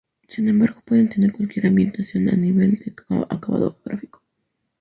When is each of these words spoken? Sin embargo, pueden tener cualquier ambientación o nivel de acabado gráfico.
Sin 0.27 0.47
embargo, 0.49 0.81
pueden 0.83 1.09
tener 1.09 1.31
cualquier 1.31 1.67
ambientación 1.67 2.27
o 2.29 2.35
nivel 2.35 2.71
de 2.79 2.95
acabado 3.29 3.77
gráfico. 3.85 4.23